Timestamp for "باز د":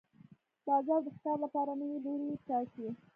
0.65-1.07